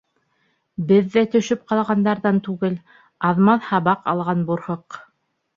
Беҙ 0.91 1.11
ҙә 1.15 1.23
төшөп 1.35 1.61
ҡалғандарҙан 1.73 2.39
түгел, 2.49 2.79
аҙ-маҙ 3.33 3.69
һабаҡ 3.71 4.11
алған 4.15 4.43
бурһыҡ. 4.49 4.99